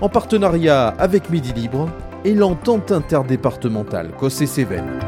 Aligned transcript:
en 0.00 0.08
partenariat 0.08 0.88
avec 0.98 1.30
Midi 1.30 1.52
Libre 1.52 1.88
et 2.24 2.34
l'entente 2.34 2.92
interdépartementale 2.92 4.12
Cossé-Cévennes. 4.18 5.00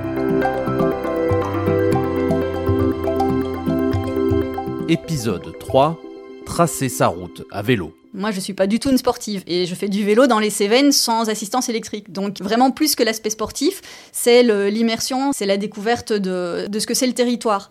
Épisode 4.88 5.56
3 5.58 5.98
Tracer 6.46 6.88
sa 6.88 7.06
route 7.06 7.44
à 7.52 7.62
vélo. 7.62 7.94
Moi, 8.12 8.32
je 8.32 8.40
suis 8.40 8.54
pas 8.54 8.66
du 8.66 8.80
tout 8.80 8.90
une 8.90 8.98
sportive 8.98 9.44
et 9.46 9.66
je 9.66 9.74
fais 9.76 9.88
du 9.88 10.04
vélo 10.04 10.26
dans 10.26 10.40
les 10.40 10.50
Cévennes 10.50 10.90
sans 10.90 11.28
assistance 11.28 11.68
électrique. 11.68 12.10
Donc, 12.10 12.40
vraiment, 12.40 12.72
plus 12.72 12.96
que 12.96 13.04
l'aspect 13.04 13.30
sportif, 13.30 13.82
c'est 14.10 14.42
l'immersion, 14.70 15.32
c'est 15.32 15.46
la 15.46 15.56
découverte 15.56 16.12
de, 16.12 16.66
de 16.66 16.78
ce 16.80 16.88
que 16.88 16.94
c'est 16.94 17.06
le 17.06 17.12
territoire. 17.12 17.70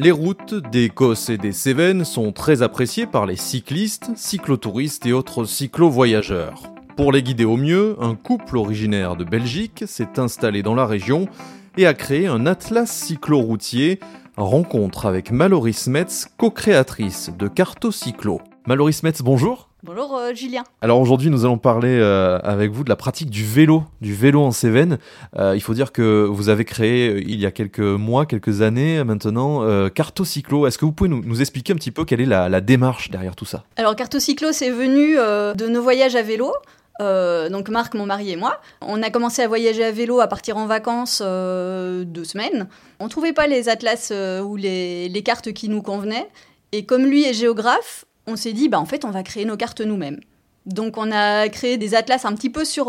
Les 0.00 0.12
routes 0.12 0.54
d'Écosse 0.54 1.28
et 1.28 1.38
des 1.38 1.50
Cévennes 1.50 2.04
sont 2.04 2.30
très 2.30 2.62
appréciées 2.62 3.08
par 3.08 3.26
les 3.26 3.34
cyclistes, 3.34 4.12
cyclotouristes 4.14 5.04
et 5.06 5.12
autres 5.12 5.44
cyclo-voyageurs. 5.44 6.62
Pour 6.96 7.10
les 7.10 7.20
guider 7.20 7.44
au 7.44 7.56
mieux, 7.56 7.96
un 8.00 8.14
couple 8.14 8.58
originaire 8.58 9.16
de 9.16 9.24
Belgique 9.24 9.82
s'est 9.88 10.20
installé 10.20 10.62
dans 10.62 10.76
la 10.76 10.86
région 10.86 11.26
et 11.76 11.84
a 11.84 11.94
créé 11.94 12.28
un 12.28 12.46
atlas 12.46 12.88
cyclo-routier 12.88 13.98
rencontre 14.36 15.06
avec 15.06 15.32
Mallory 15.32 15.72
Smets, 15.72 16.28
co-créatrice 16.36 17.32
de 17.36 17.48
Carto 17.48 17.90
Cyclo. 17.90 18.40
Mallory 18.68 18.92
Smets, 18.92 19.20
bonjour. 19.24 19.67
Bonjour 19.84 20.16
euh, 20.16 20.34
Julien. 20.34 20.64
Alors 20.80 21.00
aujourd'hui 21.00 21.30
nous 21.30 21.44
allons 21.44 21.58
parler 21.58 21.98
euh, 22.00 22.38
avec 22.42 22.70
vous 22.70 22.84
de 22.84 22.88
la 22.88 22.96
pratique 22.96 23.30
du 23.30 23.44
vélo, 23.44 23.84
du 24.00 24.14
vélo 24.14 24.42
en 24.42 24.50
Cévennes. 24.50 24.98
Euh, 25.38 25.54
il 25.54 25.60
faut 25.60 25.74
dire 25.74 25.92
que 25.92 26.24
vous 26.24 26.48
avez 26.48 26.64
créé 26.64 27.22
il 27.26 27.38
y 27.38 27.46
a 27.46 27.50
quelques 27.50 27.78
mois, 27.78 28.26
quelques 28.26 28.62
années 28.62 29.02
maintenant, 29.04 29.88
Carto 29.90 30.24
Cyclo. 30.24 30.66
Est-ce 30.66 30.78
que 30.78 30.84
vous 30.84 30.92
pouvez 30.92 31.10
nous, 31.10 31.40
expliquer 31.40 31.72
un 31.72 31.76
petit 31.76 31.92
peu 31.92 32.04
quelle 32.04 32.20
est 32.20 32.26
la, 32.26 32.48
la 32.48 32.60
démarche 32.60 33.10
derrière 33.10 33.36
tout 33.36 33.44
ça? 33.44 33.64
Alors 33.76 33.94
Carto 33.96 34.18
Cyclo 34.18 34.52
c'est 34.52 34.70
venu 34.70 35.14
de 35.16 35.68
nos 35.68 35.82
voyages 35.82 36.16
à 36.16 36.22
vélo. 36.22 36.52
Euh, 37.00 37.48
donc 37.48 37.68
Marc, 37.68 37.94
mon 37.94 38.06
mari 38.06 38.32
et 38.32 38.36
moi. 38.36 38.60
On 38.80 39.02
a 39.02 39.10
commencé 39.10 39.42
à 39.42 39.48
voyager 39.48 39.84
à 39.84 39.92
vélo, 39.92 40.20
à 40.20 40.26
partir 40.26 40.56
en 40.56 40.66
vacances 40.66 41.22
euh, 41.24 42.04
deux 42.04 42.24
semaines. 42.24 42.68
On 43.00 43.08
trouvait 43.08 43.32
pas 43.32 43.46
les 43.46 43.68
atlas 43.68 44.10
euh, 44.10 44.40
ou 44.40 44.56
les, 44.56 45.22
cartes 45.24 45.52
qui 45.52 45.68
nous 45.68 45.82
convenaient. 45.82 46.28
Et 46.72 46.84
comme 46.84 47.04
lui 47.04 47.24
est 47.24 47.32
géographe, 47.32 48.04
on 48.28 48.36
s'est 48.36 48.52
dit, 48.52 48.68
bah 48.68 48.78
en 48.78 48.84
fait, 48.84 49.04
on 49.04 49.10
va 49.10 49.22
créer 49.22 49.44
nos 49.44 49.56
cartes 49.56 49.80
nous-mêmes. 49.80 50.20
Donc 50.66 50.98
on 50.98 51.10
a 51.10 51.48
créé 51.48 51.78
des 51.78 51.94
atlas 51.94 52.24
un 52.24 52.34
petit 52.34 52.50
peu 52.50 52.64
sur, 52.64 52.86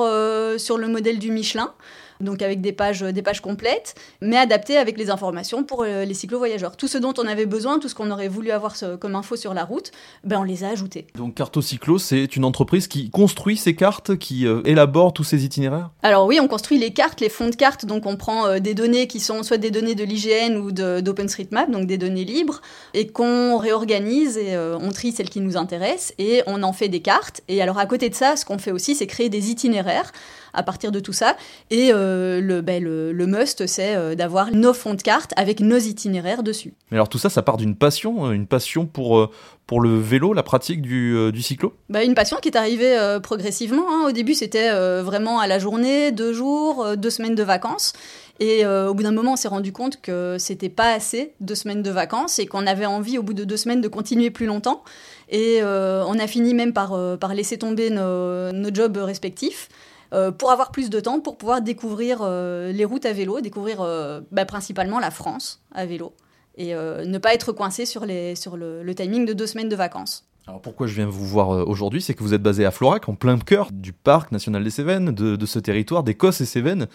sur 0.57 0.77
le 0.77 0.87
modèle 0.87 1.17
du 1.17 1.31
Michelin 1.31 1.73
donc 2.19 2.41
avec 2.41 2.62
des 2.62 2.74
pages, 2.74 3.02
des 3.02 3.22
pages 3.22 3.41
complètes, 3.41 3.96
mais 4.22 4.38
adaptées 4.38 4.78
avec 4.78 4.97
les 4.97 5.09
informations 5.09 5.63
pour 5.63 5.84
euh, 5.84 6.06
les 6.06 6.13
cyclo-voyageurs. 6.13 6.75
Tout 6.75 6.88
ce 6.88 6.97
dont 6.97 7.13
on 7.18 7.25
avait 7.25 7.46
besoin, 7.46 7.80
tout 7.80 7.88
ce 7.88 7.96
qu'on 7.96 8.12
aurait 8.12 8.28
voulu 8.28 8.52
avoir 8.52 8.75
comme 9.00 9.16
info 9.16 9.35
sur 9.35 9.53
la 9.53 9.63
route, 9.63 9.91
ben 10.24 10.40
on 10.40 10.44
les 10.44 10.63
a 10.63 10.69
ajoutés. 10.69 11.08
Donc 11.16 11.35
Carto 11.35 11.62
Cyclo, 11.62 11.97
c'est 11.97 12.35
une 12.35 12.46
entreprise 12.46 12.88
qui 12.88 13.09
construit 13.09 13.58
ces 13.58 13.75
cartes, 13.75 14.18
qui 14.18 14.46
euh, 14.46 14.62
élabore 14.66 15.13
tous 15.13 15.24
ces 15.24 15.46
itinéraires? 15.46 15.90
Alors 16.03 16.25
oui, 16.25 16.40
on 16.41 16.47
construit 16.47 16.78
les 16.78 16.91
cartes, 16.91 17.22
les 17.22 17.29
fonds 17.29 17.50
de 17.50 17.56
cartes, 17.56 17.85
donc 17.85 18.06
on 18.06 18.16
prend 18.16 18.47
euh, 18.47 18.59
des 18.59 18.74
données 18.74 19.08
qui 19.08 19.19
sont 19.19 19.44
soit 19.44 19.58
des 19.58 19.72
données 19.72 19.96
de 19.96 20.03
l'IGN 20.03 20.58
ou 20.58 20.72
d'OpenStreetMap, 20.72 21.72
donc 21.72 21.88
des 21.88 21.97
données 21.97 22.25
libres, 22.25 22.62
et 22.94 23.08
qu'on 23.08 23.58
réorganise 23.58 24.38
et 24.38 24.58
on 24.58 24.91
trie 24.91 25.12
celles 25.12 25.29
qui 25.29 25.40
nous 25.40 25.58
intéressent, 25.58 26.13
et 26.18 26.44
on 26.47 26.63
en 26.63 26.74
fait 26.74 26.90
des 26.90 27.02
cartes. 27.02 27.41
Et 27.47 27.62
alors 27.62 27.79
à 27.79 27.85
côté 27.85 28.09
de 28.09 28.16
ça, 28.16 28.35
ce 28.35 28.46
qu'on 28.46 28.58
fait 28.58 28.72
aussi, 28.72 28.96
c'est 28.96 29.08
créer 29.08 29.29
des 29.29 29.50
itinéraires 29.50 30.12
à 30.53 30.63
partir 30.63 30.91
de 30.91 30.99
tout 30.99 31.13
ça. 31.13 31.35
Et 31.69 31.89
euh, 31.93 32.61
ben, 32.61 32.83
le, 32.83 33.11
le, 33.11 33.27
must, 33.27 33.65
c'est 33.67 33.95
euh, 33.95 34.15
d'avoir 34.15 34.51
nos 34.51 34.73
fonds 34.73 34.93
de 34.93 35.01
cartes 35.01 35.33
avec 35.35 35.59
nos 35.59 35.77
itinéraires 35.77 36.43
dessus. 36.43 36.73
Mais 36.91 36.97
alors 36.97 37.09
tout 37.09 37.17
ça, 37.17 37.29
ça 37.29 37.41
part 37.41 37.57
d'une 37.57 37.75
passion, 37.75 38.25
hein, 38.25 38.31
une 38.31 38.47
passion 38.47 38.85
pour, 38.85 39.19
euh, 39.19 39.29
pour 39.67 39.81
le 39.81 39.97
vélo, 39.97 40.33
la 40.33 40.43
pratique 40.43 40.81
du, 40.81 41.31
du 41.31 41.41
cyclo? 41.41 41.73
Bah, 41.89 42.03
Une 42.03 42.15
passion 42.15 42.37
qui 42.41 42.49
est 42.49 42.57
arrivée 42.57 42.97
progressivement. 43.21 43.85
Hein. 43.89 44.07
Au 44.07 44.11
début, 44.11 44.33
c'était 44.33 44.71
vraiment 45.01 45.39
à 45.39 45.47
la 45.47 45.59
journée, 45.59 46.11
deux 46.11 46.33
jours, 46.33 46.97
deux 46.97 47.09
semaines 47.09 47.35
de 47.35 47.43
vacances. 47.43 47.93
Et 48.39 48.66
au 48.66 48.93
bout 48.95 49.03
d'un 49.03 49.11
moment, 49.11 49.33
on 49.33 49.35
s'est 49.35 49.47
rendu 49.47 49.71
compte 49.71 50.01
que 50.01 50.37
c'était 50.39 50.69
pas 50.69 50.93
assez 50.93 51.33
deux 51.39 51.55
semaines 51.55 51.83
de 51.83 51.91
vacances 51.91 52.39
et 52.39 52.47
qu'on 52.47 52.66
avait 52.66 52.87
envie, 52.87 53.19
au 53.19 53.23
bout 53.23 53.33
de 53.33 53.43
deux 53.43 53.57
semaines, 53.57 53.81
de 53.81 53.87
continuer 53.87 54.31
plus 54.31 54.47
longtemps. 54.47 54.83
Et 55.29 55.59
on 55.63 56.17
a 56.17 56.25
fini 56.25 56.55
même 56.55 56.73
par, 56.73 56.97
par 57.19 57.35
laisser 57.35 57.59
tomber 57.59 57.91
nos, 57.91 58.51
nos 58.51 58.73
jobs 58.73 58.97
respectifs. 58.97 59.69
Euh, 60.12 60.31
pour 60.31 60.52
avoir 60.52 60.72
plus 60.72 60.90
de 60.90 61.00
temps, 61.00 61.20
pour 61.20 61.38
pouvoir 61.38 61.62
découvrir 61.62 62.20
euh, 62.22 62.72
les 62.72 62.86
routes 62.86 63.06
à 63.06 63.14
vélo, 63.14 63.42
découvrir 63.42 63.81
euh, 63.81 64.22
bah, 64.31 64.46
principalement 64.46 65.00
la 65.00 65.12
France 65.12 65.62
à 65.72 65.86
vélo, 65.86 66.14
et 66.58 66.74
ne 66.74 67.18
pas 67.20 67.34
être 67.34 67.53
coincé 67.53 67.86
sur, 67.86 68.06
les, 68.06 68.36
sur 68.36 68.58
le, 68.58 68.94
timing 68.94 69.25
de 69.25 69.31
deux 69.31 69.47
semaines 69.47 69.70
de 69.70 69.78
vacances. 69.78 70.25
Alors 70.46 70.59
pourquoi 70.62 70.88
je 70.88 70.96
viens 70.96 71.06
vous 71.06 71.25
voir 71.25 71.50
aujourd'hui, 71.70 72.02
c'est 72.02 72.14
que 72.14 72.22
vous 72.22 72.34
êtes 72.34 72.42
basé 72.42 72.66
à 72.66 72.72
Florac, 72.72 73.08
en 73.08 73.16
plein 73.16 73.38
cœur 73.38 73.70
du 73.72 73.94
parc 73.94 74.34
national 74.34 74.64
des 74.64 74.70
Cévennes, 74.70 75.12
de, 75.12 75.46
ce 75.46 75.59
territoire 75.59 76.03
d'Écosse 76.03 76.41
et 76.41 76.46
Cévennes. 76.46 76.88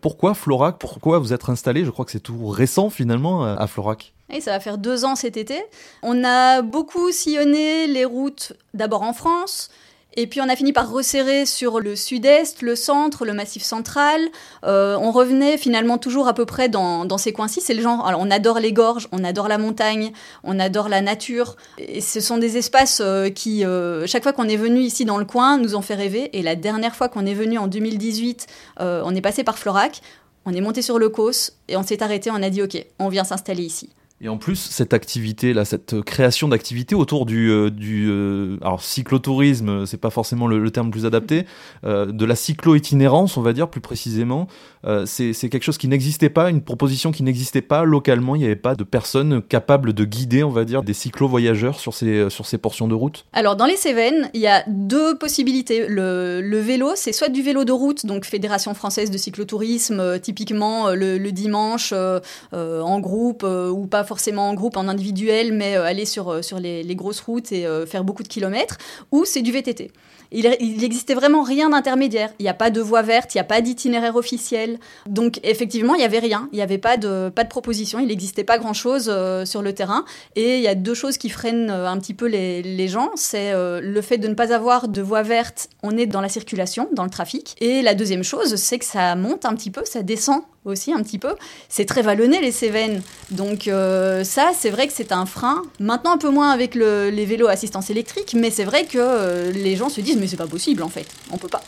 Pourquoi 0.00 0.32
Florac? 0.32 0.78
Pourquoi 0.78 1.18
vous 1.18 1.34
êtes 1.34 1.50
installé? 1.50 1.84
Je 1.84 1.90
crois 1.90 2.06
que 2.06 2.12
c'est 2.12 2.20
tout 2.20 2.46
récent 2.46 2.88
finalement 2.88 3.44
à 3.44 3.66
Florac. 3.66 4.14
Et 4.30 4.40
ça 4.40 4.52
va 4.52 4.60
faire 4.60 4.78
deux 4.78 5.04
ans 5.04 5.16
cet 5.16 5.36
été. 5.36 5.60
On 6.02 6.24
a 6.24 6.62
beaucoup 6.62 7.10
sillonné 7.12 7.88
les 7.88 8.06
routes 8.06 8.54
d'abord 8.72 9.02
en 9.02 9.12
France, 9.12 9.70
et 10.16 10.26
puis 10.26 10.40
on 10.40 10.48
a 10.48 10.56
fini 10.56 10.72
par 10.72 10.90
resserrer 10.90 11.46
sur 11.46 11.78
le 11.78 11.94
sud-est, 11.94 12.62
le 12.62 12.74
centre, 12.74 13.24
le 13.24 13.32
massif 13.32 13.62
central. 13.62 14.20
Euh, 14.64 14.96
on 15.00 15.12
revenait 15.12 15.56
finalement 15.56 15.98
toujours 15.98 16.26
à 16.26 16.34
peu 16.34 16.46
près 16.46 16.68
dans, 16.68 17.18
ces 17.18 17.32
coins-ci. 17.32 17.60
C'est 17.60 17.74
le 17.74 17.82
genre, 17.82 18.06
alors 18.06 18.20
on 18.20 18.30
adore 18.30 18.58
les 18.58 18.72
gorges, 18.72 19.08
on 19.12 19.22
adore 19.22 19.46
la 19.46 19.58
montagne, 19.58 20.12
on 20.42 20.58
adore 20.58 20.88
la 20.88 21.00
nature. 21.00 21.56
Et 21.78 22.00
ce 22.00 22.20
sont 22.20 22.38
des 22.38 22.56
espaces 22.56 23.00
euh, 23.04 23.30
qui, 23.30 23.64
euh, 23.64 24.06
chaque 24.06 24.24
fois 24.24 24.32
qu'on 24.32 24.48
est 24.48 24.56
venu 24.56 24.80
ici 24.80 25.04
dans 25.04 25.18
le 25.18 25.24
coin, 25.24 25.58
nous 25.58 25.76
ont 25.76 25.82
fait 25.82 25.94
rêver. 25.94 26.36
Et 26.36 26.42
la 26.42 26.56
dernière 26.56 26.96
fois 26.96 27.08
qu'on 27.08 27.26
est 27.26 27.34
venu 27.34 27.58
en 27.58 27.68
2018, 27.68 28.46
on 28.80 29.14
est 29.14 29.20
passé 29.20 29.44
par 29.44 29.58
Florac, 29.58 30.00
on 30.44 30.52
est 30.52 30.60
monté 30.60 30.82
sur 30.82 30.98
le 30.98 31.08
Causse 31.08 31.52
et 31.68 31.76
on 31.76 31.82
s'est 31.82 32.02
arrêté, 32.02 32.30
on 32.30 32.42
a 32.42 32.50
dit 32.50 32.62
ok, 32.62 32.84
on 32.98 33.08
vient 33.08 33.24
s'installer 33.24 33.62
ici. 33.62 33.90
Et 34.22 34.28
en 34.28 34.36
plus, 34.36 34.56
cette 34.56 34.92
activité 34.92 35.54
là, 35.54 35.64
cette 35.64 36.02
création 36.02 36.48
d'activité 36.48 36.94
autour 36.94 37.24
du, 37.24 37.50
euh, 37.50 37.70
du 37.70 38.06
euh, 38.10 38.58
alors 38.60 38.82
cyclotourisme, 38.82 39.86
c'est 39.86 39.96
pas 39.96 40.10
forcément 40.10 40.46
le, 40.46 40.70
terme 40.70 40.88
le 40.88 40.90
plus 40.90 41.06
adapté, 41.06 41.46
euh, 41.84 42.04
de 42.04 42.24
la 42.26 42.34
cyclo-itinérance, 42.34 43.38
on 43.38 43.42
va 43.42 43.54
dire 43.54 43.68
plus 43.68 43.80
précisément, 43.80 44.46
c'est 45.06 45.48
quelque 45.48 45.62
chose 45.62 45.78
qui 45.78 45.88
n'existait 45.88 46.30
pas, 46.30 46.50
une 46.50 46.62
proposition 46.62 47.12
qui 47.12 47.22
n'existait 47.22 47.62
pas 47.62 47.84
localement. 47.84 48.34
Il 48.34 48.40
n'y 48.40 48.44
avait 48.44 48.56
pas 48.56 48.74
de 48.74 48.84
personnes 48.84 49.42
capables 49.42 49.92
de 49.92 50.04
guider, 50.04 50.42
on 50.42 50.50
va 50.50 50.64
dire, 50.64 50.82
des 50.82 50.94
cyclo-voyageurs 50.94 51.78
sur 51.80 51.94
ces 51.94 52.30
sur 52.30 52.46
ces 52.46 52.58
portions 52.58 52.88
de 52.88 52.94
route. 52.94 53.26
Alors 53.32 53.56
dans 53.56 53.66
les 53.66 53.76
Cévennes, 53.76 54.30
il 54.34 54.40
y 54.40 54.46
a 54.46 54.64
deux 54.68 55.16
possibilités. 55.18 55.86
Le, 55.88 56.60
vélo, 56.60 56.92
c'est 56.94 57.12
soit 57.12 57.28
du 57.28 57.42
vélo 57.42 57.64
de 57.64 57.72
route, 57.72 58.06
donc 58.06 58.24
Fédération 58.24 58.74
française 58.74 59.10
de 59.10 59.18
cyclotourisme, 59.18 60.18
typiquement 60.20 60.90
le, 60.90 61.18
le 61.18 61.32
dimanche 61.32 61.92
en 62.52 63.00
groupe 63.00 63.42
ou 63.42 63.86
pas 63.86 64.04
forcément 64.04 64.48
en 64.48 64.54
groupe, 64.54 64.76
en 64.76 64.88
individuel, 64.88 65.52
mais 65.52 65.76
euh, 65.76 65.84
aller 65.84 66.04
sur, 66.04 66.28
euh, 66.28 66.42
sur 66.42 66.58
les, 66.58 66.94
grosses 66.94 67.20
routes 67.20 67.52
et 67.52 67.66
euh, 67.66 67.86
faire 67.86 68.04
beaucoup 68.04 68.22
de 68.22 68.28
kilomètres, 68.28 68.78
ou 69.10 69.24
c'est 69.24 69.42
du 69.42 69.52
VTT. 69.52 69.90
Il, 70.32 70.48
n'existait 70.78 71.14
vraiment 71.14 71.42
rien 71.42 71.70
d'intermédiaire. 71.70 72.30
Il 72.38 72.42
n'y 72.42 72.48
a 72.48 72.54
pas 72.54 72.70
de 72.70 72.80
voie 72.80 73.02
verte, 73.02 73.34
il 73.34 73.38
n'y 73.38 73.42
a 73.42 73.44
pas 73.44 73.60
d'itinéraire 73.60 74.16
officiel. 74.16 74.78
Donc 75.06 75.40
effectivement, 75.42 75.94
il 75.94 75.98
n'y 75.98 76.04
avait 76.04 76.18
rien. 76.18 76.48
Il 76.52 76.56
n'y 76.56 76.62
avait 76.62 76.78
pas 76.78 76.96
de, 76.96 77.30
proposition. 77.48 77.98
Il 77.98 78.08
n'existait 78.08 78.44
pas 78.44 78.58
grand-chose 78.58 79.12
sur 79.44 79.62
le 79.62 79.72
terrain. 79.72 80.04
Et 80.36 80.56
il 80.56 80.62
y 80.62 80.68
a 80.68 80.74
deux 80.74 80.94
choses 80.94 81.18
qui 81.18 81.30
freinent 81.30 81.70
un 81.70 81.98
petit 81.98 82.14
peu 82.14 82.26
les, 82.26 82.62
les 82.62 82.88
gens. 82.88 83.10
C'est 83.16 83.52
le 83.54 84.00
fait 84.02 84.18
de 84.18 84.28
ne 84.28 84.34
pas 84.34 84.52
avoir 84.52 84.88
de 84.88 85.02
voie 85.02 85.22
verte. 85.22 85.68
On 85.82 85.96
est 85.96 86.06
dans 86.06 86.20
la 86.20 86.28
circulation, 86.28 86.88
dans 86.92 87.04
le 87.04 87.10
trafic. 87.10 87.56
Et 87.60 87.82
la 87.82 87.94
deuxième 87.94 88.24
chose, 88.24 88.56
c'est 88.56 88.78
que 88.78 88.84
ça 88.84 89.16
monte 89.16 89.44
un 89.44 89.54
petit 89.54 89.70
peu, 89.70 89.82
ça 89.84 90.02
descend 90.02 90.42
aussi 90.64 90.92
un 90.92 91.02
petit 91.02 91.18
peu. 91.18 91.34
C'est 91.68 91.86
très 91.86 92.02
vallonné 92.02 92.40
les 92.40 92.52
Cévennes. 92.52 93.02
Donc 93.30 93.68
euh, 93.68 94.24
ça, 94.24 94.52
c'est 94.56 94.70
vrai 94.70 94.86
que 94.86 94.92
c'est 94.92 95.12
un 95.12 95.26
frein. 95.26 95.62
Maintenant 95.78 96.12
un 96.12 96.18
peu 96.18 96.30
moins 96.30 96.50
avec 96.50 96.74
les 96.74 97.24
vélos 97.24 97.48
assistance 97.48 97.90
électrique, 97.90 98.34
mais 98.34 98.50
c'est 98.50 98.64
vrai 98.64 98.84
que 98.84 98.98
euh, 98.98 99.52
les 99.52 99.76
gens 99.76 99.88
se 99.88 100.00
disent 100.00 100.18
mais 100.18 100.26
c'est 100.26 100.36
pas 100.36 100.46
possible 100.46 100.82
en 100.82 100.88
fait, 100.88 101.06
on 101.32 101.38
peut 101.38 101.48
pas. 101.48 101.62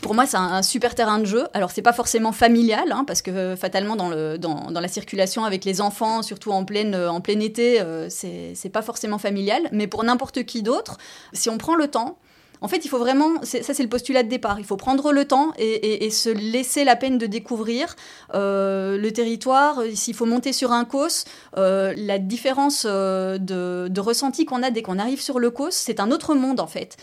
Pour 0.00 0.14
moi, 0.14 0.26
c'est 0.26 0.36
un, 0.36 0.62
super 0.62 0.94
terrain 0.94 1.18
de 1.18 1.24
jeu. 1.24 1.46
Alors, 1.54 1.70
c'est 1.70 1.80
pas 1.80 1.94
forcément 1.94 2.32
familial, 2.32 2.92
hein, 2.92 3.04
parce 3.06 3.22
que 3.22 3.30
euh, 3.30 3.56
fatalement, 3.56 3.96
dans, 3.96 4.10
le, 4.10 4.36
dans, 4.36 4.70
dans, 4.70 4.80
la 4.80 4.88
circulation 4.88 5.46
avec 5.46 5.64
les 5.64 5.80
enfants, 5.80 6.22
surtout 6.22 6.52
en, 6.52 6.66
pleine, 6.66 6.94
en 6.94 7.22
plein 7.22 7.40
été, 7.40 7.82
c'est 8.10 8.68
pas 8.70 8.82
forcément 8.82 9.16
familial. 9.16 9.62
Mais 9.72 9.86
pour 9.86 10.04
n'importe 10.04 10.44
qui 10.44 10.62
d'autre, 10.62 10.98
si 11.32 11.48
on 11.48 11.56
prend 11.56 11.74
le 11.74 11.88
temps, 11.88 12.18
En 12.60 12.68
fait, 12.68 12.84
il 12.84 12.88
faut 12.88 12.98
vraiment, 12.98 13.42
ça 13.42 13.74
c'est 13.74 13.82
le 13.82 13.88
postulat 13.88 14.22
de 14.22 14.28
départ, 14.28 14.58
il 14.58 14.64
faut 14.64 14.76
prendre 14.76 15.12
le 15.12 15.24
temps 15.24 15.52
et, 15.58 16.10
se 16.10 16.30
laisser 16.30 16.84
la 16.84 16.96
peine 16.96 17.18
de 17.18 17.26
découvrir 17.26 17.96
euh, 18.34 18.96
le 18.96 19.12
territoire. 19.12 19.82
S'il 19.94 20.14
faut 20.14 20.26
monter 20.26 20.52
sur 20.52 20.72
un 20.72 20.84
cos, 20.84 21.24
euh, 21.56 21.92
la 21.96 22.18
différence 22.18 22.86
euh, 22.88 23.38
de, 23.38 23.88
de 23.88 24.00
ressenti 24.00 24.44
qu'on 24.44 24.62
a 24.62 24.70
dès 24.70 24.82
qu'on 24.82 24.98
arrive 24.98 25.20
sur 25.20 25.38
le 25.38 25.50
cos, 25.50 25.70
c'est 25.70 26.00
un 26.00 26.10
autre 26.10 26.34
monde 26.34 26.60
en 26.60 26.66
fait. 26.66 26.96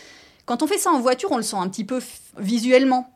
Quand 0.46 0.62
on 0.62 0.66
fait 0.66 0.78
ça 0.78 0.90
en 0.90 1.00
voiture, 1.00 1.30
on 1.30 1.36
le 1.36 1.42
sent 1.42 1.56
un 1.56 1.68
petit 1.68 1.84
peu 1.84 2.00
visuellement. 2.38 3.11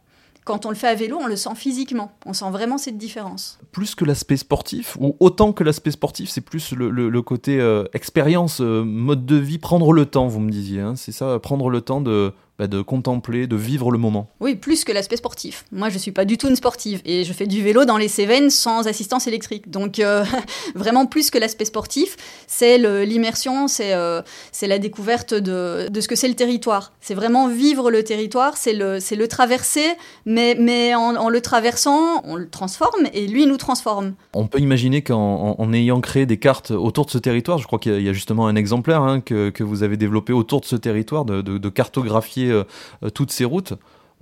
Quand 0.47 0.65
on 0.65 0.71
le 0.71 0.77
fait 0.77 0.89
à 0.89 0.95
vélo, 0.95 1.19
on 1.21 1.27
le 1.27 1.37
sent 1.37 1.55
physiquement. 1.57 2.13
On 2.25 2.33
sent 2.33 2.51
vraiment 2.51 2.79
cette 2.79 2.97
différence. 2.97 3.59
Plus 3.73 3.95
que 3.95 4.05
l'aspect 4.05 4.39
sportif, 4.39 4.97
ou 4.99 5.17
autant 5.21 5.53
que 5.53 5.65
l'aspect 5.65 5.91
sportif, 5.91 6.31
c'est 6.31 6.41
plus 6.41 6.73
le, 6.73 7.21
côté 7.23 7.61
expérience, 7.93 8.61
mode 8.61 9.27
de 9.27 9.37
vie, 9.37 9.59
prendre 9.59 9.93
le 9.93 10.07
temps, 10.07 10.29
vous 10.29 10.41
me 10.41 10.51
disiez. 10.51 10.81
Hein. 10.81 10.95
c'est 10.97 11.13
ça, 11.13 11.39
prendre 11.41 11.69
le 11.69 11.81
temps 11.81 12.01
de, 12.01 12.33
bah, 12.59 12.67
de 12.67 12.81
contempler, 12.81 13.47
de 13.47 13.57
vivre 13.57 13.91
le 13.91 13.99
moment. 13.99 14.31
Oui, 14.41 14.55
plus 14.55 14.85
que 14.85 14.93
l'aspect 14.93 15.17
sportif. 15.17 15.65
Moi, 15.73 15.91
je 15.91 15.99
suis 15.99 16.13
pas 16.13 16.25
du 16.25 16.39
tout 16.39 16.49
une 16.49 16.57
sportive 16.57 17.03
et 17.05 17.25
je 17.25 17.33
fais 17.33 17.47
du 17.47 17.63
vélo 17.63 17.85
dans 17.85 17.99
les 17.99 18.09
Cévennes 18.09 18.49
sans 18.49 18.87
assistance 18.87 19.27
électrique. 19.27 19.71
Donc, 19.71 19.99
euh, 19.99 20.25
vraiment 20.75 21.07
plus 21.07 21.31
que 21.31 21.39
l'aspect 21.39 21.67
sportif, 21.67 22.17
c'est 22.47 22.79
l'immersion, 23.05 23.69
c'est 23.69 23.93
euh, 23.93 24.23
c'est 24.53 24.67
la 24.67 24.79
découverte 24.79 25.35
de, 25.35 25.89
de 25.91 26.01
ce 26.01 26.09
que 26.09 26.17
c'est 26.17 26.29
le 26.29 26.35
territoire. 26.35 26.93
C'est 27.01 27.15
vraiment 27.15 27.49
vivre 27.49 27.91
le 27.91 28.03
territoire, 28.03 28.57
c'est 28.57 28.73
le, 28.73 28.99
le 28.99 29.29
traverser, 29.29 29.87
mais, 30.25 30.57
mais 30.59 30.95
en, 30.95 31.29
le 31.29 31.41
traversant, 31.41 32.23
on 32.25 32.37
le 32.37 32.49
transforme 32.49 33.07
et 33.13 33.27
lui 33.27 33.47
nous 33.47 33.57
transforme. 33.57 34.15
On 34.35 34.47
peut 34.47 34.61
imaginer 34.61 35.03
qu'en 35.03 35.57
en, 35.59 35.73
ayant 35.73 36.01
créé 36.01 36.27
des 36.27 36.39
cartes 36.39 36.71
autour 36.71 37.07
de 37.07 37.11
ce 37.11 37.19
territoire, 37.19 37.59
je 37.59 37.67
crois 37.67 37.79
qu'il 37.79 38.01
y, 38.01 38.09
a 38.09 38.13
justement 38.13 38.47
un 38.47 38.57
exemplaire 38.57 39.03
hein, 39.03 39.21
que, 39.21 39.51
que, 39.51 39.63
vous 39.63 39.83
avez 39.83 39.97
développé 39.97 40.33
autour 40.33 40.61
de 40.61 40.67
ce 40.67 40.77
territoire, 40.77 41.25
de, 41.25 41.43
de 41.43 41.69
cartographier 41.69 42.46
euh, 42.51 42.65
euh, 43.03 43.11
toutes 43.11 43.31
ces 43.31 43.45
routes. 43.45 43.75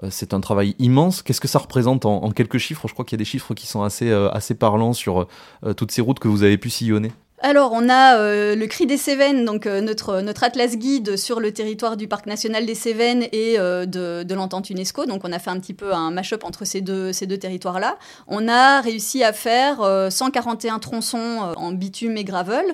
Euh, 0.03 0.09
c'est 0.11 0.35
un 0.35 0.41
travail 0.41 0.75
immense. 0.79 1.23
Qu'est-ce 1.23 1.41
que 1.41 1.49
ça 1.49 1.59
représente 1.59 2.05
en, 2.05 2.31
quelques 2.31 2.59
chiffres? 2.59 2.89
Je 2.89 2.93
crois 2.93 3.05
qu'il 3.05 3.17
y 3.17 3.19
a 3.19 3.23
des 3.23 3.25
chiffres 3.25 3.55
qui 3.55 3.67
sont 3.67 3.83
assez, 3.83 4.11
assez 4.13 4.55
parlants 4.55 4.93
sur 4.93 5.29
toutes 5.77 5.93
ces 5.93 6.03
routes 6.03 6.19
que 6.19 6.29
vous 6.29 6.43
avez 6.43 6.59
pu 6.59 6.71
sillonner. 6.71 7.13
Alors, 7.47 7.73
on 7.75 7.91
a 7.91 8.17
le 8.55 8.67
Cri 8.67 8.87
des 8.87 8.97
Cévennes, 8.97 9.45
donc 9.45 9.67
notre, 9.67 10.23
notre 10.23 10.45
atlas 10.45 10.79
guide 10.79 11.19
sur 11.19 11.41
le 11.41 11.53
territoire 11.53 11.99
du 11.99 12.09
Parc 12.09 12.25
national 12.25 12.65
des 12.65 12.75
Cévennes 12.75 13.25
et 13.33 13.59
de, 13.59 14.35
l'entente 14.35 14.71
UNESCO. 14.71 15.05
Donc, 15.05 15.21
on 15.25 15.31
a 15.33 15.39
fait 15.39 15.51
un 15.51 15.61
petit 15.61 15.75
peu 15.75 15.93
un 15.93 16.11
mash-up 16.11 16.43
entre 16.43 16.65
ces 16.65 16.81
deux, 16.81 17.13
ces 17.13 17.27
deux 17.27 17.37
territoires-là. 17.37 17.99
On 18.29 18.49
a 18.49 18.81
réussi 18.81 19.23
à 19.23 19.35
faire 19.35 19.87
141 20.11 20.79
tronçons 20.79 21.53
en 21.55 21.73
bitume 21.73 22.17
et 22.17 22.25
gravel. 22.25 22.65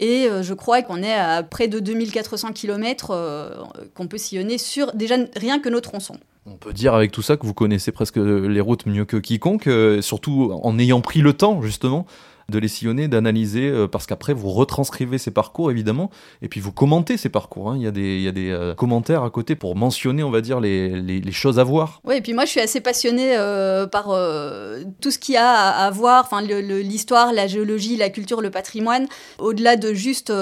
Et 0.00 0.26
euh, 0.26 0.42
je 0.42 0.54
crois 0.54 0.82
qu'on 0.82 1.02
est 1.02 1.12
à 1.12 1.42
près 1.42 1.68
de 1.68 1.78
2400 1.78 2.52
km 2.52 3.10
euh, 3.10 3.50
qu'on 3.94 4.08
peut 4.08 4.18
sillonner 4.18 4.56
sur 4.56 4.92
déjà 4.94 5.16
rien 5.36 5.60
que 5.60 5.68
nos 5.68 5.80
tronçons. 5.80 6.16
On 6.46 6.56
peut 6.56 6.72
dire 6.72 6.94
avec 6.94 7.12
tout 7.12 7.20
ça 7.20 7.36
que 7.36 7.46
vous 7.46 7.52
connaissez 7.52 7.92
presque 7.92 8.16
les 8.16 8.60
routes 8.62 8.86
mieux 8.86 9.04
que 9.04 9.18
quiconque, 9.18 9.66
euh, 9.66 10.00
surtout 10.00 10.58
en 10.62 10.78
ayant 10.78 11.02
pris 11.02 11.20
le 11.20 11.34
temps 11.34 11.60
justement 11.60 12.06
de 12.50 12.58
les 12.58 12.68
sillonner, 12.68 13.08
d'analyser, 13.08 13.68
euh, 13.68 13.86
parce 13.86 14.06
qu'après 14.06 14.32
vous 14.32 14.50
retranscrivez 14.50 15.18
ces 15.18 15.30
parcours 15.30 15.70
évidemment, 15.70 16.10
et 16.42 16.48
puis 16.48 16.60
vous 16.60 16.72
commentez 16.72 17.16
ces 17.16 17.28
parcours. 17.28 17.70
Hein. 17.70 17.76
Il 17.76 17.82
y 17.82 17.86
a 17.86 18.32
des, 18.32 18.50
euh, 18.50 18.74
commentaires 18.74 19.22
à 19.22 19.30
côté 19.30 19.54
pour 19.54 19.76
mentionner, 19.76 20.22
on 20.22 20.30
va 20.30 20.40
dire, 20.40 20.60
les, 20.60 21.00
les, 21.00 21.32
choses 21.32 21.58
à 21.58 21.64
voir. 21.64 22.00
Oui, 22.04 22.16
et 22.16 22.20
puis 22.20 22.34
moi 22.34 22.44
je 22.44 22.50
suis 22.50 22.60
assez 22.60 22.80
passionnée 22.80 23.36
euh, 23.36 23.86
par 23.86 24.06
tout 25.00 25.10
ce 25.10 25.18
qu'il 25.18 25.34
y 25.34 25.38
a 25.38 25.48
à, 25.48 25.90
voir, 25.90 26.24
enfin 26.24 26.42
l'histoire, 26.42 27.32
la 27.32 27.46
géologie, 27.46 27.96
la 27.96 28.10
culture, 28.10 28.40
le 28.40 28.50
patrimoine, 28.50 29.06
au-delà 29.38 29.76
de 29.76 29.94
juste 29.94 30.32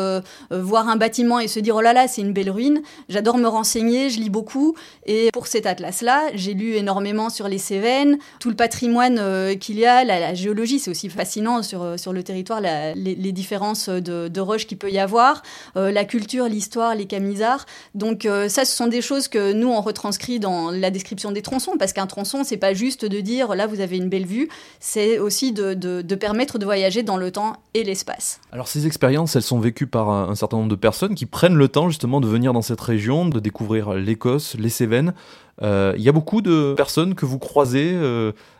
voir 0.51 0.89
un 0.89 0.97
bâtiment 0.97 1.39
et 1.39 1.47
se 1.47 1.61
dire 1.61 1.77
oh 1.77 1.81
là 1.83 1.93
là 1.93 2.09
c'est 2.09 2.23
une 2.23 2.33
belle 2.33 2.51
ruine. 2.51 2.81
J'adore 3.09 3.37
me 3.37 3.47
renseigner, 3.47 4.09
je 4.09 4.19
lis 4.19 4.31
beaucoup, 4.31 4.75
et 5.05 5.31
pour 5.33 5.47
cet 5.47 5.67
atlas-là, 5.67 6.29
j'ai 6.35 6.55
lu 6.55 6.75
énormément 6.75 7.29
sur 7.29 7.49
les 7.49 7.59
Cévennes, 7.59 8.19
tout 8.41 8.49
le 8.49 8.57
patrimoine 8.57 9.57
qu'il 9.59 9.79
y 9.79 9.85
a, 9.85 10.05
la, 10.05 10.19
la 10.19 10.35
géologie, 10.35 10.79
c'est 10.79 10.91
aussi 10.91 11.11
fascinant 11.11 11.63
sur 11.63 11.98
sur 11.99 12.13
le 12.13 12.23
territoire 12.23 12.61
les, 12.61 13.33
différences 13.33 13.89
de, 13.89 14.41
roches 14.41 14.67
qu'il 14.67 14.79
peut 14.79 14.91
y 14.91 14.99
avoir, 14.99 15.43
euh, 15.77 15.91
la 15.91 16.05
culture, 16.05 16.47
l'histoire, 16.47 16.95
les 16.95 17.07
camisards. 17.07 17.67
Donc 17.95 18.25
euh, 18.25 18.49
ça, 18.49 18.65
ce 18.65 18.75
sont 18.75 18.87
des 18.87 19.03
choses 19.03 19.29
que 19.29 19.53
nous, 19.53 19.69
on 19.69 19.81
retranscrit 19.81 20.41
dans 20.41 20.71
la 20.71 20.91
description 20.91 21.33
des 21.33 21.43
tronçons, 21.43 21.77
parce 21.79 21.93
qu'un 21.93 22.07
tronçon, 22.07 22.45
c'est 22.45 22.57
pas 22.57 22.75
juste 22.75 23.05
de 23.05 23.21
dire, 23.21 23.55
là, 23.55 23.67
vous 23.67 23.81
avez 23.81 23.97
une 23.97 24.09
belle 24.09 24.27
vue, 24.27 24.49
c'est 24.81 25.19
aussi 25.19 25.53
de, 25.53 25.75
permettre 26.15 26.59
de 26.59 26.65
voyager 26.65 27.03
dans 27.03 27.17
le 27.17 27.31
temps 27.31 27.55
et 27.75 27.85
l'espace. 27.85 28.41
Alors 28.53 28.69
ces 28.69 28.87
expériences, 28.87 29.37
elles 29.37 29.43
sont 29.43 29.61
vécues 29.61 29.87
par 29.87 30.11
un, 30.11 30.35
certain 30.35 30.57
nombre 30.57 30.71
de 30.71 30.77
personnes 30.77 31.15
qui 31.15 31.27
prennent 31.27 31.57
le 31.57 31.69
temps 31.69 31.89
justement 31.89 32.21
de 32.21 32.27
venir 32.27 32.53
dans 32.53 32.63
cette 32.63 32.81
région, 32.81 33.27
de 33.29 33.41
découvrir 33.41 33.95
l'Écosse, 33.95 34.57
les 34.59 34.69
Cévennes. 34.69 35.15
Euh, 35.63 35.95
il 35.97 36.03
y 36.03 36.09
a 36.09 36.13
beaucoup 36.13 36.41
de 36.41 36.75
personnes 36.77 37.15
que 37.15 37.27
vous 37.27 37.39
croisez 37.39 37.97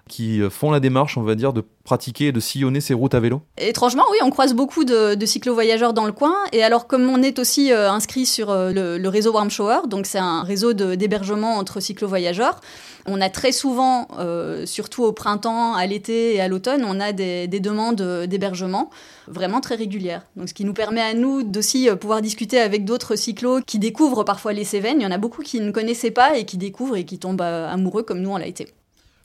qui 0.09 0.41
font 0.51 0.71
la 0.71 0.81
démarche, 0.81 1.17
on 1.17 1.23
va 1.23 1.35
dire, 1.35 1.53
de 1.53 1.63
pratiquer 1.89 2.27
et 2.27 2.33
de 2.33 2.41
sillonner 2.41 2.83
ces 2.83 2.93
routes 2.93 3.15
à 3.15 3.21
vélo 3.21 3.41
Étrangement, 3.57 4.03
oui, 4.11 4.19
on 4.23 4.31
croise 4.31 4.53
beaucoup 4.53 4.85
de, 4.85 5.15
de 5.15 5.27
cyclo-voyageurs 5.27 5.95
dans 5.95 6.05
le 6.05 6.13
coin. 6.13 6.35
Et 6.53 6.63
alors, 6.63 6.87
comme 6.87 7.09
on 7.09 7.23
est 7.23 7.39
aussi 7.39 7.73
euh, 7.73 7.91
inscrit 7.91 8.27
sur 8.27 8.51
euh, 8.51 8.99
le, 8.99 9.09
réseau 9.09 9.33
Warm 9.33 9.51
Shower, 9.51 9.87
donc 9.89 10.05
c'est 10.05 10.19
un 10.19 10.43
réseau 10.43 10.73
d'hébergement 10.73 11.57
entre 11.57 11.81
cyclo-voyageurs, 11.81 12.61
on 13.07 13.23
a 13.23 13.31
très 13.31 13.53
souvent, 13.53 14.07
euh, 14.19 14.67
surtout 14.67 15.03
au 15.05 15.13
printemps, 15.13 15.75
à 15.75 15.87
l'été 15.87 16.35
et 16.35 16.41
à 16.43 16.49
l'automne, 16.49 16.85
on 16.87 17.01
a 17.01 17.13
des, 17.13 17.47
des 17.47 17.61
demandes 17.61 18.03
d'hébergement 18.27 18.91
vraiment 19.29 19.61
très 19.61 19.77
régulières. 19.77 20.23
Donc, 20.37 20.51
ce 20.51 20.55
qui 20.55 20.67
nous 20.67 20.75
permet 20.75 21.01
à 21.01 21.15
nous 21.15 21.43
d'aussi 21.43 21.89
pouvoir 21.99 22.21
discuter 22.21 22.61
avec 22.61 22.85
d'autres 22.85 23.17
cyclos 23.17 23.61
qui 23.67 23.79
découvrent 23.79 24.25
parfois 24.25 24.53
les 24.53 24.65
Cévennes. 24.65 25.01
Il 25.01 25.05
y 25.05 25.07
en 25.07 25.11
a 25.11 25.19
beaucoup 25.19 25.43
qui 25.43 25.61
ne 25.61 25.71
connaissaient 25.71 26.11
pas 26.11 26.37
et 26.37 26.45
qui 26.45 26.59
découvrent 26.59 26.88
et 26.95 27.05
qui 27.05 27.19
tombent 27.19 27.41
amoureux 27.43 28.03
comme 28.03 28.21
nous 28.21 28.31
on 28.31 28.37
l'a 28.37 28.47
été. 28.47 28.69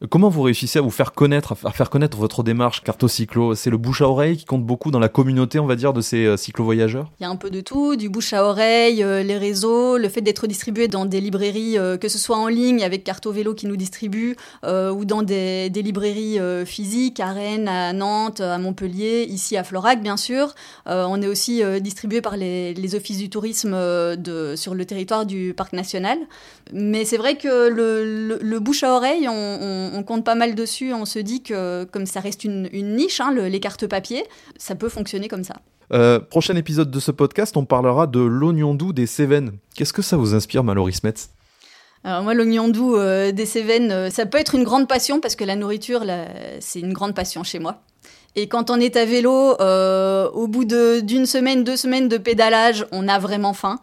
Comment 0.10 0.28
vous 0.28 0.42
réussissez 0.42 0.80
à 0.80 0.82
vous 0.82 0.90
faire 0.90 1.14
connaître, 1.14 1.56
à 1.64 1.72
faire 1.72 1.90
connaître 1.90 2.18
votre 2.18 2.44
démarche 2.44 2.84
Carto-Cyclo? 2.84 3.56
C'est 3.56 3.70
le 3.70 3.78
bouche 3.78 4.02
à 4.02 4.10
oreille 4.10 4.36
qui 4.36 4.44
compte 4.44 4.66
beaucoup 4.66 4.92
dans 4.92 5.00
la 5.00 5.08
communauté, 5.08 5.60
on 5.60 5.66
va 5.66 5.78
dire, 5.78 5.94
de 5.94 6.02
ces 6.02 6.26
euh, 6.26 6.36
cyclo-voyageurs? 6.36 7.10
Il 7.22 7.24
y 7.24 7.26
a 7.26 7.30
un 7.30 7.38
peu 7.38 7.50
de 7.50 7.62
tout, 7.62 7.96
du 7.96 8.10
bouche 8.10 8.34
à 8.34 8.44
oreille, 8.44 9.02
euh, 9.02 9.24
les 9.24 9.38
réseaux, 9.38 9.98
le 9.98 10.10
fait 10.10 10.20
d'être 10.20 10.46
distribué 10.46 10.90
dans 10.90 11.06
des 11.06 11.22
librairies, 11.22 11.78
euh, 11.78 11.96
que 11.96 12.10
ce 12.10 12.18
soit 12.18 12.36
en 12.36 12.50
ligne 12.50 12.84
avec 12.84 13.06
Carto 13.06 13.32
Vélo 13.32 13.54
qui 13.54 13.66
nous 13.66 13.78
distribue, 13.78 14.36
ou 14.64 15.06
dans 15.06 15.22
des, 15.22 15.70
librairies 15.70 16.40
physiques 16.66 17.20
à 17.20 17.32
Rennes, 17.32 17.68
à 17.68 17.94
Nantes, 17.94 18.42
à 18.42 18.58
Montpellier, 18.58 19.26
ici 19.30 19.56
à 19.58 19.64
Florac, 19.64 20.02
bien 20.02 20.18
sûr. 20.18 20.54
on 20.86 21.22
est 21.22 21.28
aussi 21.28 21.62
distribué 21.82 22.22
par 22.22 22.38
les, 22.38 22.96
offices 22.96 23.18
du 23.18 23.30
tourisme 23.30 23.72
de, 23.72 24.56
sur 24.56 24.76
le 24.76 24.86
territoire 24.86 25.26
du 25.26 25.54
parc 25.56 25.74
national. 25.74 26.18
Mais 26.72 27.06
c'est 27.06 27.18
vrai 27.18 27.36
que 27.36 27.68
le, 27.70 28.60
bouche 28.60 28.84
à 28.84 28.96
oreille, 28.96 29.28
on 29.30 29.93
compte 30.02 30.26
pas 30.26 30.34
mal 30.34 30.56
dessus. 30.56 30.94
On 30.94 31.06
se 31.06 31.20
dit 31.20 31.44
que 31.44 31.84
comme 31.84 32.08
ça 32.08 32.20
reste 32.20 32.44
une, 32.44 32.70
niche, 32.74 33.22
hein, 33.22 33.32
les 33.34 33.60
cartes 33.60 33.86
papier, 33.86 34.24
ça 34.58 34.74
peut 34.74 34.90
fonctionner 34.90 35.28
comme 35.28 35.44
ça. 35.44 35.58
Euh, 35.92 36.20
prochain 36.20 36.56
épisode 36.56 36.90
de 36.90 37.00
ce 37.00 37.12
podcast, 37.12 37.56
on 37.58 37.66
parlera 37.66 38.08
de 38.08 38.20
l'oignon 38.20 38.74
doux 38.74 38.94
des 38.94 39.06
Cévennes. 39.06 39.52
Qu'est-ce 39.76 39.94
que 39.94 40.02
ça 40.02 40.18
vous 40.18 40.34
inspire, 40.34 40.64
Mallory 40.64 40.94
Smets? 40.94 41.30
Alors 42.04 42.24
moi, 42.24 42.34
l'oignon 42.34 42.68
doux 42.68 42.96
euh, 42.96 43.32
des 43.32 43.46
Cévennes, 43.46 43.92
euh, 43.92 44.10
ça 44.10 44.26
peut 44.26 44.40
être 44.40 44.56
une 44.56 44.64
grande 44.64 44.88
passion 44.88 45.20
parce 45.20 45.36
que 45.36 45.44
la 45.44 45.56
nourriture, 45.56 46.04
c'est 46.60 46.80
une 46.80 46.94
grande 46.94 47.14
passion 47.14 47.44
chez 47.44 47.60
moi. 47.60 47.82
Et 48.36 48.48
quand 48.48 48.72
on 48.72 48.80
est 48.80 48.96
à 48.96 49.06
vélo, 49.06 49.56
au 49.60 50.48
bout 50.48 50.66
d'une 50.66 51.28
semaine, 51.28 51.64
deux 51.64 51.78
semaines 51.78 52.08
de 52.08 52.18
pédalage, 52.18 52.88
on 52.92 53.08
a 53.08 53.20
vraiment 53.20 53.54
faim. 53.54 53.80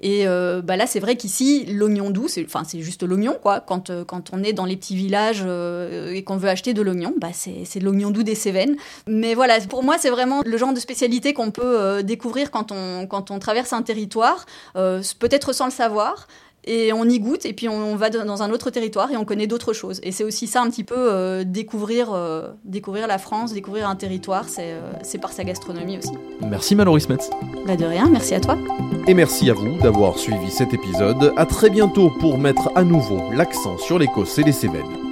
Et 0.00 0.26
euh, 0.26 0.60
bah 0.62 0.76
là, 0.76 0.86
c'est 0.86 1.00
vrai 1.00 1.16
qu'ici, 1.16 1.64
l'oignon 1.66 2.10
doux, 2.10 2.28
c'est 2.28 2.44
enfin 2.44 2.62
c'est 2.64 2.80
juste 2.80 3.02
l'oignon 3.02 3.36
quoi. 3.40 3.60
Quand 3.60 3.90
euh, 3.90 4.04
quand 4.04 4.30
on 4.32 4.42
est 4.42 4.52
dans 4.52 4.64
les 4.64 4.76
petits 4.76 4.96
villages 4.96 5.42
euh, 5.46 6.12
et 6.12 6.24
qu'on 6.24 6.36
veut 6.36 6.48
acheter 6.48 6.74
de 6.74 6.82
l'oignon, 6.82 7.14
bah 7.18 7.28
c'est 7.32 7.80
l'oignon 7.80 8.10
doux 8.10 8.22
des 8.22 8.34
Cévennes. 8.34 8.76
Mais 9.06 9.34
voilà, 9.34 9.60
pour 9.60 9.82
moi, 9.82 9.96
c'est 9.98 10.10
vraiment 10.10 10.42
le 10.44 10.56
genre 10.58 10.72
de 10.72 10.80
spécialité 10.80 11.32
qu'on 11.32 11.50
peut 11.50 12.02
découvrir 12.02 12.50
quand 12.50 12.72
on 12.72 13.06
quand 13.06 13.30
on 13.30 13.38
traverse 13.38 13.72
un 13.72 13.82
territoire, 13.82 14.46
peut-être 14.74 15.52
sans 15.52 15.66
le 15.66 15.70
savoir 15.70 16.26
et 16.66 16.92
on 16.92 17.04
y 17.04 17.18
goûte 17.18 17.46
et 17.46 17.52
puis 17.52 17.68
on 17.68 17.96
va 17.96 18.10
dans 18.10 18.42
un 18.42 18.50
autre 18.50 18.70
territoire 18.70 19.10
et 19.10 19.16
on 19.16 19.24
connaît 19.24 19.46
d'autres 19.46 19.72
choses. 19.72 20.00
Et 20.02 20.12
c'est 20.12 20.24
aussi 20.24 20.46
ça 20.46 20.62
un 20.62 20.70
petit 20.70 20.84
peu 20.84 20.94
euh, 20.96 21.44
découvrir, 21.44 22.12
euh, 22.12 22.48
découvrir 22.64 23.06
la 23.06 23.18
France, 23.18 23.52
découvrir 23.52 23.88
un 23.88 23.96
territoire, 23.96 24.48
c'est 24.48 24.72
euh, 24.72 25.18
par 25.20 25.32
sa 25.32 25.44
gastronomie 25.44 25.98
aussi. 25.98 26.12
Merci 26.40 26.74
Mallory 26.74 27.00
Smets. 27.00 27.30
Bah 27.66 27.76
de 27.76 27.84
rien, 27.84 28.08
merci 28.10 28.34
à 28.34 28.40
toi. 28.40 28.58
Et 29.06 29.14
merci 29.14 29.50
à 29.50 29.54
vous 29.54 29.78
d'avoir 29.78 30.18
suivi 30.18 30.50
cet 30.50 30.74
épisode. 30.74 31.32
À 31.36 31.46
très 31.46 31.70
bientôt 31.70 32.10
pour 32.20 32.38
mettre 32.38 32.70
à 32.74 32.84
nouveau 32.84 33.32
l'accent 33.32 33.78
sur 33.78 33.98
l'Écosse 33.98 34.38
et 34.38 34.42
les 34.42 34.52
Cévennes. 34.52 35.03